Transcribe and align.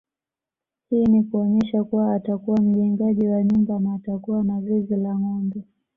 Hii 0.89 1.05
ni 1.05 1.23
kuonyesha 1.23 1.83
kuwa 1.83 2.15
atakuwa 2.15 2.61
mjengaji 2.61 3.27
wa 3.27 3.43
nyumba 3.43 3.79
na 3.79 3.93
atakuwa 3.93 4.43
na 4.43 4.61
zizi 4.61 4.95
la 4.95 5.19
ngombe 5.19 5.63